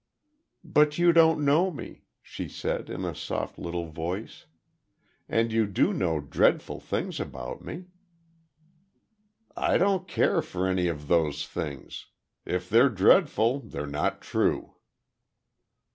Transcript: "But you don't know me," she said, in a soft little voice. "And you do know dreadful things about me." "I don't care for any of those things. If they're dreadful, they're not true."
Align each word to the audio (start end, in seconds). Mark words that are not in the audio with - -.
"But 0.63 0.97
you 0.97 1.13
don't 1.13 1.45
know 1.45 1.69
me," 1.69 2.05
she 2.23 2.49
said, 2.49 2.89
in 2.89 3.05
a 3.05 3.13
soft 3.13 3.59
little 3.59 3.85
voice. 3.85 4.47
"And 5.29 5.51
you 5.53 5.67
do 5.67 5.93
know 5.93 6.19
dreadful 6.19 6.79
things 6.79 7.19
about 7.19 7.63
me." 7.63 7.85
"I 9.55 9.77
don't 9.77 10.07
care 10.07 10.41
for 10.41 10.65
any 10.65 10.87
of 10.87 11.07
those 11.07 11.47
things. 11.47 12.07
If 12.47 12.67
they're 12.67 12.89
dreadful, 12.89 13.59
they're 13.59 13.85
not 13.85 14.21
true." 14.23 14.73